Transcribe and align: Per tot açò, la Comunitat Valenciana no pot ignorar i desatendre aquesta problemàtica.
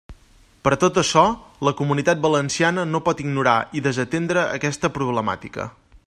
Per 0.67 0.71
tot 0.83 0.95
açò, 1.01 1.25
la 1.67 1.73
Comunitat 1.81 2.23
Valenciana 2.23 2.85
no 2.95 3.03
pot 3.09 3.21
ignorar 3.27 3.55
i 3.79 3.83
desatendre 3.89 4.47
aquesta 4.59 4.95
problemàtica. 4.97 5.69